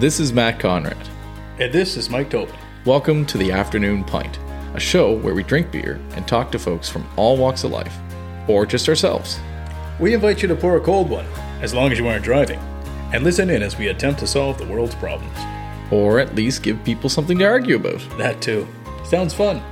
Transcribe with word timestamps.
This 0.00 0.18
is 0.18 0.32
Matt 0.32 0.58
Conrad. 0.58 0.96
And 1.60 1.72
this 1.72 1.96
is 1.96 2.10
Mike 2.10 2.28
Tobin. 2.28 2.56
Welcome 2.84 3.24
to 3.26 3.38
the 3.38 3.52
Afternoon 3.52 4.02
Pint, 4.02 4.40
a 4.74 4.80
show 4.80 5.12
where 5.12 5.36
we 5.36 5.44
drink 5.44 5.70
beer 5.70 6.00
and 6.16 6.26
talk 6.26 6.50
to 6.50 6.58
folks 6.58 6.88
from 6.88 7.06
all 7.14 7.36
walks 7.36 7.62
of 7.62 7.70
life, 7.70 7.96
or 8.48 8.66
just 8.66 8.88
ourselves. 8.88 9.38
We 10.00 10.12
invite 10.12 10.42
you 10.42 10.48
to 10.48 10.56
pour 10.56 10.76
a 10.76 10.80
cold 10.80 11.08
one, 11.08 11.26
as 11.60 11.74
long 11.74 11.92
as 11.92 11.98
you 12.00 12.08
aren't 12.08 12.24
driving, 12.24 12.58
and 13.12 13.22
listen 13.22 13.48
in 13.48 13.62
as 13.62 13.78
we 13.78 13.86
attempt 13.86 14.18
to 14.18 14.26
solve 14.26 14.58
the 14.58 14.66
world's 14.66 14.96
problems. 14.96 15.38
Or 15.92 16.18
at 16.18 16.34
least 16.34 16.64
give 16.64 16.82
people 16.82 17.08
something 17.08 17.38
to 17.38 17.44
argue 17.44 17.76
about. 17.76 18.00
That 18.18 18.42
too. 18.42 18.66
Sounds 19.04 19.32
fun. 19.32 19.62